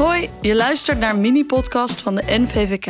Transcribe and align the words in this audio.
Hoi, 0.00 0.30
je 0.40 0.54
luistert 0.54 0.98
naar 0.98 1.10
een 1.10 1.20
mini-podcast 1.20 2.02
van 2.02 2.14
de 2.14 2.22
NVVK. 2.26 2.86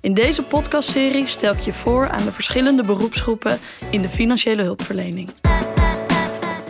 In 0.00 0.14
deze 0.14 0.42
podcastserie 0.42 1.26
stel 1.26 1.52
ik 1.52 1.60
je 1.60 1.72
voor 1.72 2.08
aan 2.08 2.24
de 2.24 2.32
verschillende 2.32 2.82
beroepsgroepen 2.82 3.58
in 3.90 4.02
de 4.02 4.08
financiële 4.08 4.62
hulpverlening. 4.62 5.30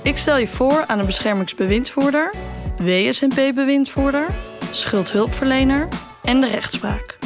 Ik 0.03 0.17
stel 0.17 0.37
je 0.37 0.47
voor 0.47 0.85
aan 0.87 0.99
een 0.99 1.07
beschermingsbewindvoerder, 1.07 2.35
WSNP-bewindvoerder, 2.79 4.27
schuldhulpverlener 4.71 5.89
en 6.23 6.41
de 6.41 6.49
rechtspraak. 6.49 7.19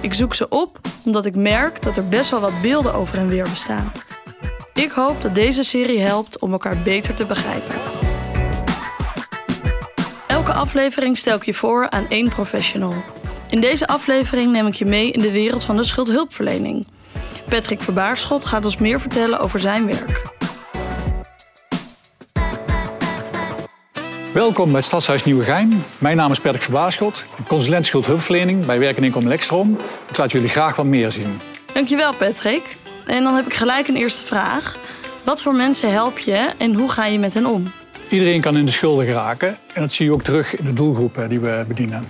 Ik 0.00 0.14
zoek 0.14 0.34
ze 0.34 0.48
op 0.48 0.80
omdat 1.04 1.26
ik 1.26 1.34
merk 1.36 1.82
dat 1.82 1.96
er 1.96 2.08
best 2.08 2.30
wel 2.30 2.40
wat 2.40 2.62
beelden 2.62 2.94
over 2.94 3.18
en 3.18 3.28
weer 3.28 3.48
bestaan. 3.50 3.92
Ik 4.74 4.90
hoop 4.90 5.22
dat 5.22 5.34
deze 5.34 5.62
serie 5.62 6.00
helpt 6.00 6.40
om 6.40 6.52
elkaar 6.52 6.82
beter 6.82 7.14
te 7.14 7.26
begrijpen. 7.26 7.99
Aflevering 10.60 11.18
stel 11.18 11.36
ik 11.36 11.44
je 11.44 11.54
voor 11.54 11.90
aan 11.90 12.06
één 12.08 12.28
professional. 12.28 12.94
In 13.48 13.60
deze 13.60 13.86
aflevering 13.86 14.52
neem 14.52 14.66
ik 14.66 14.74
je 14.74 14.84
mee 14.84 15.10
in 15.10 15.20
de 15.20 15.30
wereld 15.30 15.64
van 15.64 15.76
de 15.76 15.84
schuldhulpverlening. 15.84 16.86
Patrick 17.48 17.80
Verbaarschot 17.80 18.44
gaat 18.44 18.64
ons 18.64 18.76
meer 18.76 19.00
vertellen 19.00 19.40
over 19.40 19.60
zijn 19.60 19.86
werk. 19.86 20.22
Welkom 24.32 24.72
bij 24.72 24.80
Stadshuis 24.80 25.24
Nieuwegein. 25.24 25.84
Mijn 25.98 26.16
naam 26.16 26.30
is 26.30 26.40
Patrick 26.40 26.62
Verbaarschot, 26.62 27.24
consulent 27.48 27.86
schuldhulpverlening 27.86 28.66
bij 28.66 28.78
Werk 28.78 28.96
en 28.96 29.04
Inkomen 29.04 29.28
Lekstrom. 29.28 29.78
Ik 30.08 30.16
laat 30.16 30.32
jullie 30.32 30.48
graag 30.48 30.76
wat 30.76 30.86
meer 30.86 31.12
zien. 31.12 31.40
Dankjewel 31.74 32.14
Patrick. 32.14 32.76
En 33.06 33.22
dan 33.22 33.34
heb 33.34 33.46
ik 33.46 33.54
gelijk 33.54 33.88
een 33.88 33.96
eerste 33.96 34.24
vraag. 34.24 34.78
Wat 35.24 35.42
voor 35.42 35.54
mensen 35.54 35.92
help 35.92 36.18
je 36.18 36.52
en 36.58 36.74
hoe 36.74 36.90
ga 36.90 37.06
je 37.06 37.18
met 37.18 37.34
hen 37.34 37.46
om? 37.46 37.72
Iedereen 38.10 38.40
kan 38.40 38.56
in 38.56 38.66
de 38.66 38.72
schulden 38.72 39.06
geraken 39.06 39.56
en 39.72 39.80
dat 39.80 39.92
zie 39.92 40.06
je 40.06 40.12
ook 40.12 40.22
terug 40.22 40.56
in 40.56 40.64
de 40.64 40.72
doelgroepen 40.72 41.28
die 41.28 41.40
we 41.40 41.64
bedienen. 41.68 42.06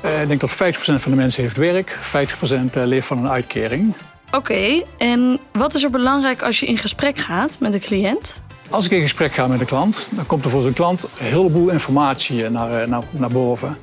Eh, 0.00 0.22
ik 0.22 0.28
denk 0.28 0.40
dat 0.40 0.50
50% 0.50 0.54
van 1.00 1.10
de 1.10 1.16
mensen 1.16 1.42
heeft 1.42 1.56
werk, 1.56 1.98
50% 2.00 2.76
eh, 2.76 2.84
leeft 2.84 3.06
van 3.06 3.18
een 3.18 3.28
uitkering. 3.28 3.94
Oké, 4.32 4.82
en 4.98 5.38
wat 5.52 5.74
is 5.74 5.82
er 5.82 5.90
belangrijk 5.90 6.42
als 6.42 6.60
je 6.60 6.66
in 6.66 6.78
gesprek 6.78 7.18
gaat 7.18 7.56
met 7.60 7.74
een 7.74 7.80
cliënt? 7.80 8.42
Als 8.70 8.84
ik 8.84 8.90
in 8.90 9.00
gesprek 9.00 9.32
ga 9.32 9.46
met 9.46 9.60
een 9.60 9.66
klant, 9.66 10.10
dan 10.12 10.26
komt 10.26 10.44
er 10.44 10.50
voor 10.50 10.62
zo'n 10.62 10.72
klant 10.72 11.02
een 11.02 11.26
heleboel 11.26 11.68
informatie 11.68 12.44
eh, 12.44 12.50
naar, 12.50 12.88
naar, 12.88 13.02
naar 13.10 13.30
boven. 13.30 13.76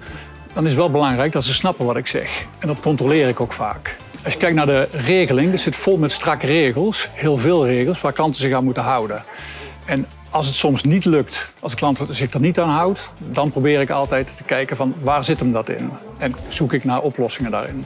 Dan 0.54 0.64
is 0.64 0.70
het 0.70 0.80
wel 0.80 0.92
belangrijk 0.92 1.32
dat 1.32 1.44
ze 1.44 1.54
snappen 1.54 1.86
wat 1.86 1.98
ik 1.98 2.08
zeg. 2.08 2.46
En 2.60 2.68
dat 2.68 2.80
controleer 2.80 3.28
ik 3.28 3.40
ook 3.40 3.54
vaak. 3.54 3.98
Als 4.24 4.34
je 4.34 4.40
kijkt 4.40 4.56
naar 4.56 4.66
de 4.66 4.88
regeling, 4.92 5.52
dat 5.52 5.60
zit 5.60 5.76
vol 5.76 5.98
met 5.98 6.12
strakke 6.12 6.46
regels, 6.46 7.10
heel 7.14 7.38
veel 7.38 7.66
regels 7.66 8.02
waar 8.02 8.14
klanten 8.14 8.42
zich 8.42 8.54
aan 8.54 8.64
moeten 8.64 8.84
houden. 8.84 9.24
En 9.86 10.06
als 10.30 10.46
het 10.46 10.56
soms 10.56 10.84
niet 10.84 11.06
lukt, 11.06 11.52
als 11.60 11.72
de 11.72 11.78
klant 11.78 12.00
zich 12.12 12.34
er 12.34 12.40
niet 12.40 12.60
aan 12.60 12.70
houdt, 12.70 13.12
dan 13.18 13.52
probeer 13.52 13.82
ik 13.82 13.90
altijd 13.90 14.36
te 14.36 14.44
kijken 14.44 14.78
van 14.78 14.94
waar 15.04 15.24
zit 15.24 15.40
hem 15.40 15.52
dat 15.52 15.70
in? 15.70 15.92
En 16.18 16.36
zoek 16.48 16.74
ik 16.74 16.84
naar 16.84 17.02
oplossingen 17.02 17.52
daarin. 17.52 17.86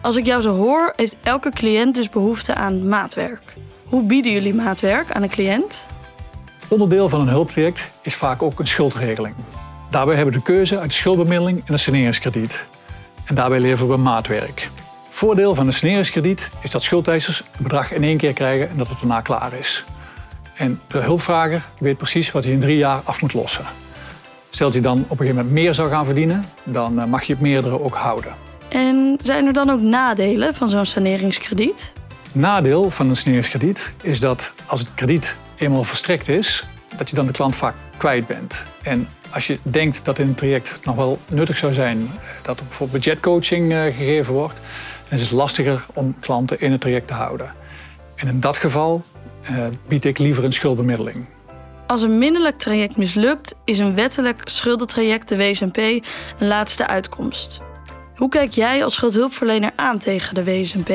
Als 0.00 0.16
ik 0.16 0.26
jou 0.26 0.42
zo 0.42 0.56
hoor, 0.56 0.92
heeft 0.96 1.16
elke 1.22 1.50
cliënt 1.50 1.94
dus 1.94 2.08
behoefte 2.08 2.54
aan 2.54 2.88
maatwerk. 2.88 3.54
Hoe 3.84 4.02
bieden 4.02 4.32
jullie 4.32 4.54
maatwerk 4.54 5.12
aan 5.12 5.22
een 5.22 5.28
cliënt? 5.28 5.86
Onderdeel 6.68 7.08
van 7.08 7.20
een 7.20 7.28
hulptraject 7.28 7.90
is 8.02 8.14
vaak 8.14 8.42
ook 8.42 8.58
een 8.58 8.66
schuldregeling. 8.66 9.34
Daarbij 9.90 10.14
hebben 10.14 10.34
we 10.34 10.40
de 10.40 10.46
keuze 10.46 10.78
uit 10.78 10.92
schuldbemiddeling 10.92 11.58
en 11.66 11.72
een 11.72 11.78
saneringskrediet. 11.78 12.64
En 13.24 13.34
daarbij 13.34 13.60
leveren 13.60 13.90
we 13.90 13.96
maatwerk. 13.96 14.70
Voordeel 15.10 15.54
van 15.54 15.66
een 15.66 15.72
saneringskrediet 15.72 16.50
is 16.60 16.70
dat 16.70 16.82
schuldeisers 16.82 17.38
het 17.38 17.60
bedrag 17.60 17.92
in 17.92 18.02
één 18.02 18.16
keer 18.16 18.32
krijgen 18.32 18.70
en 18.70 18.76
dat 18.76 18.88
het 18.88 18.98
daarna 18.98 19.20
klaar 19.20 19.52
is. 19.52 19.84
En 20.58 20.80
de 20.86 20.98
hulpvrager 20.98 21.68
weet 21.78 21.96
precies 21.96 22.30
wat 22.30 22.44
hij 22.44 22.52
in 22.52 22.60
drie 22.60 22.76
jaar 22.76 23.00
af 23.04 23.20
moet 23.20 23.32
lossen. 23.32 23.64
Stelt 24.50 24.72
hij 24.72 24.82
dan 24.82 24.98
op 24.98 25.10
een 25.10 25.16
gegeven 25.16 25.36
moment 25.36 25.54
meer 25.54 25.74
zou 25.74 25.90
gaan 25.90 26.04
verdienen, 26.04 26.44
dan 26.64 27.00
eh, 27.00 27.06
mag 27.06 27.24
je 27.24 27.32
het 27.32 27.42
meerdere 27.42 27.80
ook 27.82 27.94
houden. 27.94 28.32
En 28.68 29.18
zijn 29.22 29.46
er 29.46 29.52
dan 29.52 29.70
ook 29.70 29.80
nadelen 29.80 30.54
van 30.54 30.68
zo'n 30.68 30.84
saneringskrediet? 30.84 31.92
Nadeel 32.32 32.90
van 32.90 33.08
een 33.08 33.16
saneringskrediet 33.16 33.92
is 34.02 34.20
dat 34.20 34.52
als 34.66 34.80
het 34.80 34.88
krediet 34.94 35.36
eenmaal 35.56 35.84
verstrekt 35.84 36.28
is, 36.28 36.66
dat 36.96 37.10
je 37.10 37.16
dan 37.16 37.26
de 37.26 37.32
klant 37.32 37.56
vaak 37.56 37.74
kwijt 37.96 38.26
bent. 38.26 38.64
En 38.82 39.08
als 39.30 39.46
je 39.46 39.58
denkt 39.62 40.04
dat 40.04 40.18
in 40.18 40.28
een 40.28 40.34
traject 40.34 40.80
nog 40.84 40.96
wel 40.96 41.18
nuttig 41.28 41.56
zou 41.56 41.72
zijn 41.72 41.98
eh, 41.98 42.28
dat 42.42 42.58
er 42.58 42.64
bijvoorbeeld 42.64 43.04
budgetcoaching 43.04 43.72
eh, 43.72 43.82
gegeven 43.82 44.34
wordt, 44.34 44.60
dan 45.08 45.18
is 45.18 45.24
het 45.24 45.34
lastiger 45.34 45.86
om 45.92 46.16
klanten 46.20 46.60
in 46.60 46.72
het 46.72 46.80
traject 46.80 47.06
te 47.06 47.14
houden. 47.14 47.50
En 48.14 48.28
in 48.28 48.40
dat 48.40 48.56
geval 48.56 49.04
uh, 49.50 49.66
bied 49.88 50.04
ik 50.04 50.18
liever 50.18 50.44
een 50.44 50.52
schuldbemiddeling. 50.52 51.24
Als 51.86 52.02
een 52.02 52.18
minnelijk 52.18 52.56
traject 52.56 52.96
mislukt, 52.96 53.54
is 53.64 53.78
een 53.78 53.94
wettelijk 53.94 54.40
schuldentraject, 54.44 55.28
de 55.28 55.36
WSNP, 55.36 55.76
een 55.76 56.02
laatste 56.38 56.86
uitkomst. 56.86 57.60
Hoe 58.16 58.28
kijk 58.28 58.50
jij 58.50 58.84
als 58.84 58.94
schuldhulpverlener 58.94 59.70
aan 59.76 59.98
tegen 59.98 60.34
de 60.34 60.44
WSNP? 60.44 60.90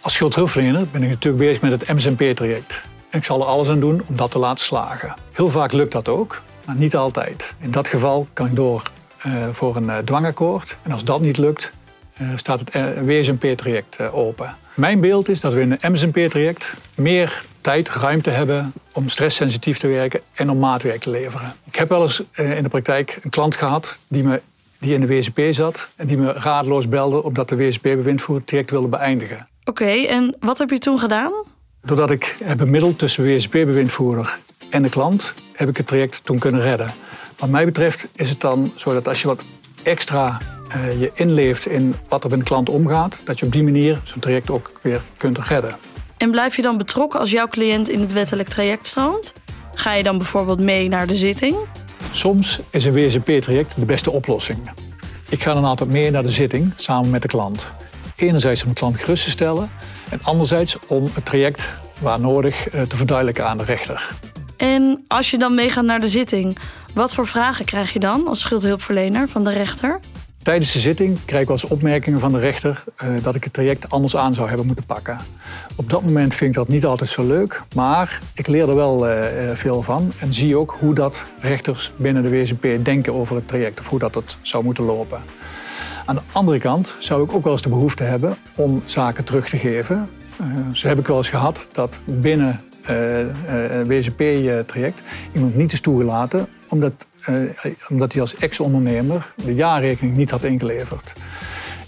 Als 0.00 0.12
schuldhulpverlener 0.12 0.86
ben 0.92 1.02
ik 1.02 1.08
natuurlijk 1.08 1.44
bezig 1.44 1.62
met 1.62 1.70
het 1.70 1.88
MSNP-traject. 1.88 2.82
En 3.10 3.18
ik 3.18 3.24
zal 3.24 3.40
er 3.40 3.46
alles 3.46 3.68
aan 3.68 3.80
doen 3.80 4.02
om 4.06 4.16
dat 4.16 4.30
te 4.30 4.38
laten 4.38 4.64
slagen. 4.64 5.14
Heel 5.32 5.50
vaak 5.50 5.72
lukt 5.72 5.92
dat 5.92 6.08
ook, 6.08 6.42
maar 6.66 6.76
niet 6.76 6.96
altijd. 6.96 7.54
In 7.60 7.70
dat 7.70 7.88
geval 7.88 8.26
kan 8.32 8.46
ik 8.46 8.56
door 8.56 8.82
uh, 9.26 9.48
voor 9.52 9.76
een 9.76 9.84
uh, 9.84 9.98
dwangakkoord. 9.98 10.76
En 10.82 10.92
als 10.92 11.04
dat 11.04 11.20
niet 11.20 11.38
lukt, 11.38 11.72
uh, 12.20 12.28
staat 12.36 12.60
het 12.60 12.72
WSNP-traject 13.04 14.00
open. 14.12 14.56
Mijn 14.74 15.00
beeld 15.00 15.28
is 15.28 15.40
dat 15.40 15.52
we 15.52 15.60
in 15.60 15.76
een 15.80 15.92
MSNP-traject 15.92 16.74
meer 16.94 17.44
tijd, 17.64 17.88
ruimte 17.88 18.30
hebben 18.30 18.72
om 18.92 19.08
stresssensitief 19.08 19.78
te 19.78 19.88
werken 19.88 20.20
en 20.34 20.50
om 20.50 20.58
maatwerk 20.58 21.00
te 21.00 21.10
leveren. 21.10 21.54
Ik 21.64 21.74
heb 21.74 21.88
wel 21.88 22.02
eens 22.02 22.22
in 22.32 22.62
de 22.62 22.68
praktijk 22.68 23.18
een 23.22 23.30
klant 23.30 23.56
gehad 23.56 23.98
die, 24.08 24.24
me, 24.24 24.40
die 24.78 24.94
in 24.94 25.00
de 25.00 25.06
WSP 25.06 25.40
zat 25.50 25.88
en 25.96 26.06
die 26.06 26.16
me 26.16 26.32
raadloos 26.32 26.88
belde 26.88 27.22
omdat 27.22 27.48
de 27.48 27.56
WSP-bewindvoerder 27.56 28.36
het 28.36 28.46
traject 28.46 28.70
wilde 28.70 28.88
beëindigen. 28.88 29.48
Oké, 29.64 29.82
okay, 29.82 30.06
en 30.06 30.36
wat 30.40 30.58
heb 30.58 30.70
je 30.70 30.78
toen 30.78 30.98
gedaan? 30.98 31.32
Doordat 31.82 32.10
ik 32.10 32.36
heb 32.44 32.58
bemiddeld 32.58 32.98
tussen 32.98 33.24
de 33.24 33.34
WSP-bewindvoerder 33.34 34.38
en 34.70 34.82
de 34.82 34.88
klant, 34.88 35.34
heb 35.52 35.68
ik 35.68 35.76
het 35.76 35.86
traject 35.86 36.20
toen 36.24 36.38
kunnen 36.38 36.60
redden. 36.60 36.94
Wat 37.38 37.48
mij 37.48 37.64
betreft 37.64 38.08
is 38.14 38.30
het 38.30 38.40
dan 38.40 38.72
zo 38.76 38.92
dat 38.92 39.08
als 39.08 39.22
je 39.22 39.26
wat 39.26 39.42
extra 39.82 40.40
uh, 40.76 41.00
je 41.00 41.10
inleeft 41.14 41.66
in 41.66 41.94
wat 42.08 42.24
er 42.24 42.30
met 42.30 42.38
een 42.38 42.44
klant 42.44 42.68
omgaat, 42.68 43.22
dat 43.24 43.38
je 43.38 43.46
op 43.46 43.52
die 43.52 43.62
manier 43.62 44.00
zo'n 44.04 44.20
traject 44.20 44.50
ook 44.50 44.72
weer 44.80 45.02
kunt 45.16 45.38
redden. 45.38 45.76
En 46.16 46.30
blijf 46.30 46.56
je 46.56 46.62
dan 46.62 46.76
betrokken 46.76 47.20
als 47.20 47.30
jouw 47.30 47.48
cliënt 47.48 47.88
in 47.88 48.00
het 48.00 48.12
wettelijk 48.12 48.48
traject 48.48 48.86
stroomt? 48.86 49.32
Ga 49.74 49.92
je 49.92 50.02
dan 50.02 50.18
bijvoorbeeld 50.18 50.60
mee 50.60 50.88
naar 50.88 51.06
de 51.06 51.16
zitting? 51.16 51.56
Soms 52.10 52.60
is 52.70 52.84
een 52.84 52.92
WSP-traject 52.92 53.76
de 53.76 53.84
beste 53.84 54.10
oplossing. 54.10 54.70
Ik 55.28 55.42
ga 55.42 55.54
dan 55.54 55.64
altijd 55.64 55.90
mee 55.90 56.10
naar 56.10 56.22
de 56.22 56.30
zitting 56.30 56.72
samen 56.76 57.10
met 57.10 57.22
de 57.22 57.28
klant. 57.28 57.70
Enerzijds 58.16 58.62
om 58.62 58.68
de 58.68 58.74
klant 58.74 59.00
gerust 59.00 59.24
te 59.24 59.30
stellen 59.30 59.70
en 60.10 60.20
anderzijds 60.22 60.78
om 60.86 61.10
het 61.12 61.24
traject 61.24 61.76
waar 62.00 62.20
nodig 62.20 62.68
eh, 62.68 62.82
te 62.82 62.96
verduidelijken 62.96 63.46
aan 63.46 63.58
de 63.58 63.64
rechter. 63.64 64.10
En 64.56 65.04
als 65.08 65.30
je 65.30 65.38
dan 65.38 65.54
meegaat 65.54 65.84
naar 65.84 66.00
de 66.00 66.08
zitting, 66.08 66.58
wat 66.94 67.14
voor 67.14 67.26
vragen 67.26 67.64
krijg 67.64 67.92
je 67.92 67.98
dan 67.98 68.26
als 68.26 68.40
schuldhulpverlener 68.40 69.28
van 69.28 69.44
de 69.44 69.52
rechter? 69.52 70.00
Tijdens 70.44 70.72
de 70.72 70.78
zitting 70.78 71.18
krijg 71.24 71.42
ik 71.42 71.48
wel 71.48 71.56
eens 71.56 71.70
opmerkingen 71.70 72.20
van 72.20 72.32
de 72.32 72.38
rechter 72.38 72.84
uh, 73.04 73.22
dat 73.22 73.34
ik 73.34 73.44
het 73.44 73.52
traject 73.52 73.90
anders 73.90 74.16
aan 74.16 74.34
zou 74.34 74.48
hebben 74.48 74.66
moeten 74.66 74.84
pakken. 74.84 75.18
Op 75.76 75.90
dat 75.90 76.02
moment 76.02 76.34
vind 76.34 76.50
ik 76.50 76.56
dat 76.56 76.68
niet 76.68 76.86
altijd 76.86 77.10
zo 77.10 77.26
leuk, 77.26 77.62
maar 77.74 78.20
ik 78.34 78.46
leer 78.46 78.68
er 78.68 78.74
wel 78.74 79.08
uh, 79.08 79.14
veel 79.54 79.82
van 79.82 80.12
en 80.18 80.34
zie 80.34 80.56
ook 80.56 80.76
hoe 80.80 80.94
dat 80.94 81.24
rechters 81.40 81.92
binnen 81.96 82.22
de 82.22 82.30
WSP 82.30 82.66
denken 82.82 83.14
over 83.14 83.36
het 83.36 83.48
traject 83.48 83.80
of 83.80 83.88
hoe 83.88 83.98
dat 83.98 84.14
het 84.14 84.36
zou 84.42 84.64
moeten 84.64 84.84
lopen. 84.84 85.20
Aan 86.04 86.14
de 86.14 86.22
andere 86.32 86.58
kant 86.58 86.94
zou 86.98 87.24
ik 87.24 87.32
ook 87.32 87.44
wel 87.44 87.52
eens 87.52 87.62
de 87.62 87.68
behoefte 87.68 88.02
hebben 88.02 88.36
om 88.54 88.82
zaken 88.84 89.24
terug 89.24 89.48
te 89.48 89.56
geven. 89.56 90.08
Uh, 90.40 90.46
zo 90.72 90.88
heb 90.88 90.98
ik 90.98 91.06
wel 91.06 91.16
eens 91.16 91.28
gehad 91.28 91.68
dat 91.72 92.00
binnen 92.04 92.60
een 92.86 93.86
WSP-traject 93.86 95.02
iemand 95.32 95.56
niet 95.56 95.72
is 95.72 95.80
toegelaten 95.80 96.48
omdat, 96.68 97.06
uh, 97.28 97.50
omdat 97.88 98.12
hij 98.12 98.20
als 98.20 98.36
ex-ondernemer 98.36 99.32
de 99.44 99.54
jaarrekening 99.54 100.16
niet 100.16 100.30
had 100.30 100.44
ingeleverd. 100.44 101.12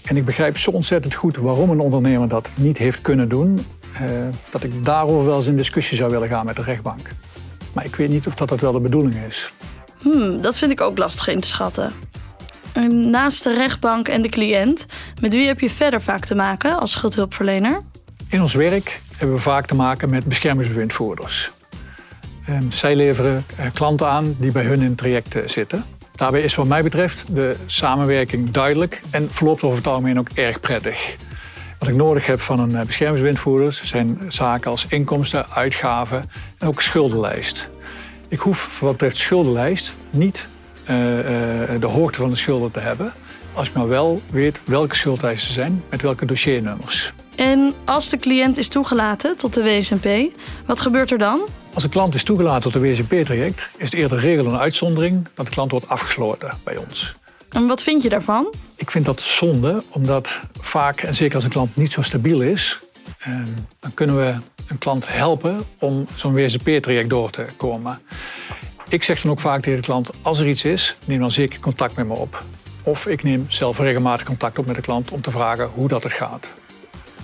En 0.03 0.17
ik 0.17 0.25
begrijp 0.25 0.57
zo 0.57 0.71
ontzettend 0.71 1.13
goed 1.13 1.37
waarom 1.37 1.69
een 1.69 1.79
ondernemer 1.79 2.27
dat 2.27 2.51
niet 2.55 2.77
heeft 2.77 3.01
kunnen 3.01 3.29
doen, 3.29 3.65
dat 4.49 4.63
ik 4.63 4.85
daarover 4.85 5.25
wel 5.25 5.35
eens 5.35 5.47
in 5.47 5.57
discussie 5.57 5.97
zou 5.97 6.11
willen 6.11 6.27
gaan 6.27 6.45
met 6.45 6.55
de 6.55 6.61
rechtbank. 6.61 7.09
Maar 7.73 7.85
ik 7.85 7.95
weet 7.95 8.09
niet 8.09 8.27
of 8.27 8.35
dat, 8.35 8.49
dat 8.49 8.61
wel 8.61 8.71
de 8.71 8.79
bedoeling 8.79 9.15
is. 9.27 9.51
Hmm, 9.97 10.41
dat 10.41 10.57
vind 10.57 10.71
ik 10.71 10.81
ook 10.81 10.97
lastig 10.97 11.27
in 11.27 11.39
te 11.39 11.47
schatten. 11.47 11.93
En 12.73 13.09
naast 13.09 13.43
de 13.43 13.53
rechtbank 13.53 14.07
en 14.07 14.21
de 14.21 14.29
cliënt, 14.29 14.85
met 15.21 15.33
wie 15.33 15.47
heb 15.47 15.59
je 15.59 15.69
verder 15.69 16.01
vaak 16.01 16.25
te 16.25 16.35
maken 16.35 16.79
als 16.79 16.91
schuldhulpverlener? 16.91 17.81
In 18.29 18.41
ons 18.41 18.53
werk 18.53 18.99
hebben 19.17 19.35
we 19.35 19.41
vaak 19.41 19.65
te 19.65 19.75
maken 19.75 20.09
met 20.09 20.25
beschermingsbewindvoerders. 20.25 21.51
Ehm, 22.45 22.71
zij 22.71 22.95
leveren 22.95 23.45
eh, 23.55 23.65
klanten 23.73 24.07
aan 24.07 24.35
die 24.39 24.51
bij 24.51 24.63
hun 24.63 24.81
in 24.81 24.95
trajecten 24.95 25.49
zitten. 25.49 25.83
Daarbij 26.15 26.41
is 26.41 26.55
wat 26.55 26.67
mij 26.67 26.83
betreft 26.83 27.35
de 27.35 27.55
samenwerking 27.65 28.49
duidelijk 28.49 29.01
en 29.11 29.29
verloopt 29.31 29.63
over 29.63 29.77
het 29.77 29.87
algemeen 29.87 30.19
ook 30.19 30.29
erg 30.33 30.59
prettig. 30.59 31.15
Wat 31.79 31.89
ik 31.89 31.95
nodig 31.95 32.25
heb 32.25 32.41
van 32.41 32.59
een 32.59 32.75
eh, 32.75 32.85
beschermingswindvoerder 32.85 33.81
zijn 33.83 34.19
zaken 34.27 34.71
als 34.71 34.85
inkomsten, 34.89 35.49
uitgaven 35.49 36.29
en 36.57 36.67
ook 36.67 36.81
schuldenlijst. 36.81 37.69
Ik 38.27 38.39
hoef 38.39 38.79
wat 38.79 38.91
betreft 38.91 39.17
schuldenlijst 39.17 39.93
niet 40.09 40.47
uh, 40.81 40.87
de 41.79 41.87
hoogte 41.87 42.19
van 42.19 42.29
de 42.29 42.35
schulden 42.35 42.71
te 42.71 42.79
hebben. 42.79 43.13
als 43.53 43.67
ik 43.67 43.73
maar 43.73 43.87
wel 43.87 44.21
weet 44.29 44.59
welke 44.65 44.95
schuldeisen 44.95 45.53
zijn 45.53 45.83
met 45.89 46.01
welke 46.01 46.25
dossiernummers. 46.25 47.13
En 47.37 47.73
als 47.85 48.09
de 48.09 48.17
cliënt 48.17 48.57
is 48.57 48.67
toegelaten 48.67 49.37
tot 49.37 49.53
de 49.53 49.63
WSNP, 49.63 50.37
wat 50.65 50.79
gebeurt 50.79 51.11
er 51.11 51.17
dan? 51.17 51.47
Als 51.73 51.83
een 51.83 51.89
klant 51.89 52.13
is 52.13 52.23
toegelaten 52.23 52.71
tot 52.71 52.73
de 52.73 52.89
WSNP-traject, 52.89 53.69
is 53.77 53.85
het 53.85 53.93
eerder 53.93 54.19
regel 54.19 54.45
een 54.45 54.57
uitzondering 54.57 55.27
dat 55.35 55.45
de 55.45 55.51
klant 55.51 55.71
wordt 55.71 55.89
afgesloten 55.89 56.49
bij 56.63 56.77
ons. 56.77 57.15
En 57.49 57.67
wat 57.67 57.83
vind 57.83 58.01
je 58.03 58.09
daarvan? 58.09 58.53
Ik 58.75 58.91
vind 58.91 59.05
dat 59.05 59.21
zonde, 59.21 59.83
omdat 59.89 60.39
vaak, 60.59 61.01
en 61.01 61.15
zeker 61.15 61.35
als 61.35 61.43
een 61.43 61.49
klant 61.49 61.75
niet 61.75 61.91
zo 61.91 62.01
stabiel 62.01 62.41
is, 62.41 62.79
ehm, 63.19 63.47
dan 63.79 63.93
kunnen 63.93 64.17
we 64.17 64.35
een 64.67 64.77
klant 64.77 65.07
helpen 65.07 65.59
om 65.79 66.05
zo'n 66.15 66.33
WSNP-traject 66.33 67.09
door 67.09 67.29
te 67.29 67.45
komen. 67.57 67.99
Ik 68.89 69.03
zeg 69.03 69.21
dan 69.21 69.31
ook 69.31 69.39
vaak 69.39 69.61
tegen 69.61 69.79
de 69.79 69.85
klant, 69.85 70.09
als 70.21 70.39
er 70.39 70.47
iets 70.47 70.63
is, 70.63 70.97
neem 71.05 71.19
dan 71.19 71.31
zeker 71.31 71.59
contact 71.59 71.95
met 71.95 72.07
me 72.07 72.13
op. 72.13 72.43
Of 72.83 73.07
ik 73.07 73.23
neem 73.23 73.45
zelf 73.49 73.79
regelmatig 73.79 74.25
contact 74.25 74.57
op 74.57 74.65
met 74.65 74.75
de 74.75 74.81
klant 74.81 75.11
om 75.11 75.21
te 75.21 75.31
vragen 75.31 75.69
hoe 75.73 75.87
dat 75.87 76.03
het 76.03 76.13
gaat. 76.13 76.49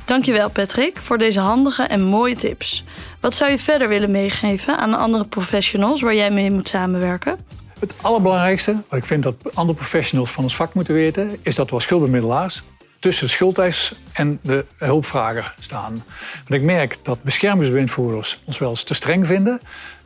Dankjewel 0.06 0.50
Patrick 0.50 0.98
voor 0.98 1.18
deze 1.18 1.40
handige 1.40 1.84
en 1.84 2.02
mooie 2.02 2.36
tips. 2.36 2.84
Wat 3.20 3.36
zou 3.36 3.52
je 3.52 3.58
verder 3.58 3.88
willen 3.88 4.12
meegeven 4.12 4.78
aan 4.78 4.94
andere 4.94 5.26
professionals 5.26 6.02
waar 6.02 6.16
jij 6.16 6.32
mee 6.32 6.52
moet 6.52 6.68
samenwerken? 6.68 7.40
Het 7.80 7.94
allerbelangrijkste, 8.02 8.76
wat 8.90 9.00
ik 9.00 9.06
vind 9.06 9.24
dat 9.24 9.36
andere 9.54 9.78
professionals 9.78 10.32
van 10.32 10.44
ons 10.44 10.56
vak 10.56 10.74
moeten 10.74 10.94
weten, 10.94 11.38
is 11.42 11.56
dat 11.56 11.70
we 11.70 11.76
als 11.76 11.84
schuldbemiddelaars 11.84 12.64
tussen 13.00 13.26
de 13.26 13.32
schuldeis 13.32 13.94
en 14.14 14.40
de 14.42 14.66
hulpvrager 14.78 15.56
staan. 15.60 16.04
Want 16.48 16.62
ik 16.62 16.62
merk 16.62 16.98
dat 17.04 17.24
beschermingsbewindvoerders 17.24 18.40
ons 18.46 18.58
wel 18.58 18.70
eens 18.70 18.84
te 18.84 18.94
streng 18.94 19.28
vinden. 19.28 19.60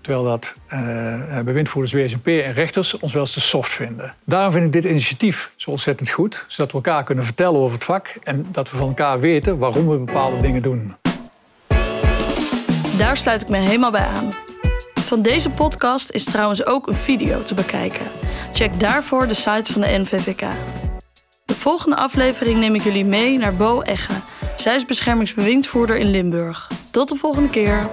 Terwijl 0.08 0.28
dat 0.28 0.54
uh, 0.74 1.40
bewindvoerders 1.40 1.94
WSNP 1.94 2.28
en 2.28 2.54
rechters 2.54 3.00
ons 3.00 3.14
wel 3.14 3.22
eens 3.22 3.32
te 3.34 3.42
soft 3.42 3.74
vinden. 3.74 4.14
Daarom 4.24 4.52
vind 4.52 4.66
ik 4.66 4.72
dit 4.72 4.92
initiatief 4.92 5.54
zo 5.56 5.70
ontzettend 5.70 6.10
goed. 6.10 6.46
Zodat 6.48 6.72
we 6.72 6.78
elkaar 6.78 7.04
kunnen 7.04 7.24
vertellen 7.24 7.60
over 7.60 7.74
het 7.74 7.84
vak. 7.84 8.16
En 8.24 8.48
dat 8.52 8.72
we 8.72 8.78
van 8.78 8.88
elkaar 8.88 9.20
weten 9.20 9.58
waarom 9.58 9.88
we 9.88 9.98
bepaalde 9.98 10.42
dingen 10.42 10.62
doen. 10.62 10.96
Daar 12.98 13.18
sluit 13.18 13.42
ik 13.42 13.50
me 13.50 13.58
helemaal 13.58 13.92
bij 13.92 14.06
aan. 14.06 14.32
Van 14.94 15.22
deze 15.22 15.50
podcast 15.50 16.12
is 16.12 16.24
trouwens 16.24 16.66
ook 16.66 16.88
een 16.88 16.94
video 16.94 17.44
te 17.44 17.54
bekijken. 17.54 18.06
Check 18.54 18.80
daarvoor 18.80 19.28
de 19.28 19.34
site 19.34 19.74
van 19.74 19.82
de 19.82 19.88
NVVK. 19.88 20.48
De 21.46 21.56
volgende 21.56 21.96
aflevering 21.96 22.60
neem 22.60 22.76
ik 22.76 22.82
jullie 22.82 23.06
mee 23.06 23.38
naar 23.38 23.56
Bo 23.56 23.82
Egge. 23.82 24.14
Zij 24.56 24.76
is 24.76 24.86
beschermingsbewindvoerder 24.86 25.98
in 25.98 26.10
Limburg. 26.10 26.72
Tot 26.92 27.10
de 27.10 27.16
volgende 27.16 27.50
keer. 27.50 27.90